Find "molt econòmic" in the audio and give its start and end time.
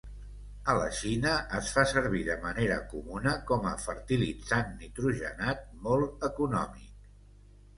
5.89-7.09